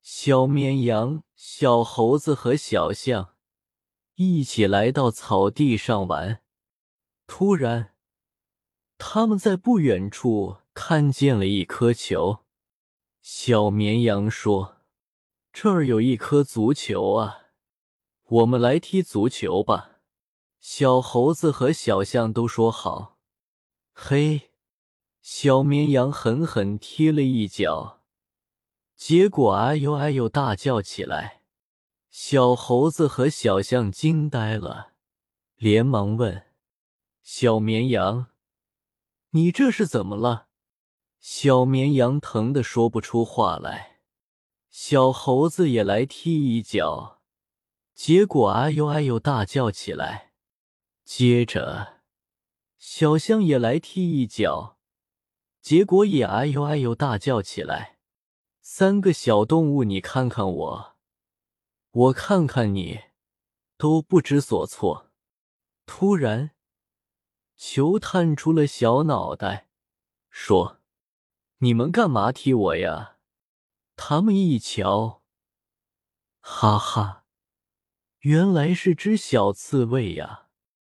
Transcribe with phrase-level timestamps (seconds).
[0.00, 3.34] 小绵羊、小猴子和小象
[4.16, 6.42] 一起来到草地上玩。
[7.26, 7.94] 突然，
[8.98, 12.40] 他们在不远处看见了一颗球。
[13.22, 14.78] 小绵羊说
[15.52, 17.50] ：“这儿有一颗足球啊，
[18.24, 20.00] 我们来踢足球吧。”
[20.60, 23.18] 小猴子和小象都说好。
[23.92, 24.50] 嘿，
[25.22, 27.99] 小绵羊狠狠踢了一脚，
[29.00, 31.40] 结果哎呦哎呦大叫起来。
[32.10, 34.92] 小猴子和小象惊呆了，
[35.56, 36.48] 连忙问
[37.22, 38.26] 小绵羊
[39.30, 40.48] ：“你这是怎么了？”
[41.18, 44.00] 小绵羊疼得说不出话来。
[44.68, 47.22] 小猴子也来踢一脚，
[47.94, 50.34] 结果哎呦哎呦大叫起来。
[51.06, 52.02] 接着，
[52.76, 54.76] 小象也来踢一脚，
[55.62, 57.96] 结果也哎呦哎呦大叫起来。
[58.72, 60.96] 三个小动物，你看看我，
[61.90, 63.00] 我看看你，
[63.76, 65.10] 都不知所措。
[65.86, 66.52] 突然，
[67.56, 69.68] 球探出了小脑袋，
[70.30, 70.78] 说
[71.58, 73.16] ：“你们干嘛踢我呀？”
[73.96, 75.24] 他们一瞧，
[76.38, 77.24] 哈哈，
[78.20, 80.49] 原来是只小刺猬呀！